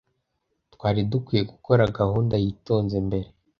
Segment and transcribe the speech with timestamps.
[0.73, 3.27] Twari dukwiye gukora gahunda yitonze mbere.